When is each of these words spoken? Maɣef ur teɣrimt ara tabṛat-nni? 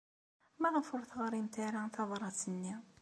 Maɣef 0.61 0.87
ur 0.95 1.03
teɣrimt 1.09 1.55
ara 1.65 1.93
tabṛat-nni? 1.95 2.75